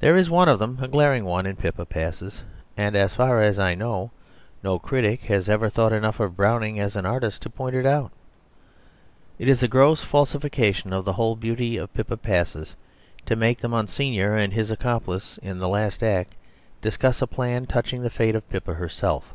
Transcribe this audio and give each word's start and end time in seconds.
There 0.00 0.16
is 0.16 0.30
one 0.30 0.48
of 0.48 0.58
them, 0.58 0.78
a 0.80 0.88
glaring 0.88 1.26
one, 1.26 1.44
in 1.44 1.56
Pippa 1.56 1.84
Passes; 1.84 2.42
and, 2.74 2.96
as 2.96 3.14
far 3.14 3.42
as 3.42 3.58
I 3.58 3.74
know, 3.74 4.10
no 4.62 4.78
critic 4.78 5.24
has 5.24 5.46
ever 5.46 5.68
thought 5.68 5.92
enough 5.92 6.20
of 6.20 6.38
Browning 6.38 6.80
as 6.80 6.96
an 6.96 7.04
artist 7.04 7.42
to 7.42 7.50
point 7.50 7.76
it 7.76 7.84
out. 7.84 8.12
It 9.38 9.48
is 9.50 9.62
a 9.62 9.68
gross 9.68 10.00
falsification 10.00 10.94
of 10.94 11.04
the 11.04 11.12
whole 11.12 11.36
beauty 11.36 11.76
of 11.76 11.92
Pippa 11.92 12.16
Passes 12.16 12.76
to 13.26 13.36
make 13.36 13.60
the 13.60 13.68
Monseigneur 13.68 14.36
and 14.38 14.54
his 14.54 14.70
accomplice 14.70 15.36
in 15.42 15.58
the 15.58 15.68
last 15.68 16.02
act 16.02 16.34
discuss 16.80 17.20
a 17.20 17.26
plan 17.26 17.66
touching 17.66 18.00
the 18.00 18.08
fate 18.08 18.34
of 18.34 18.48
Pippa 18.48 18.72
herself. 18.72 19.34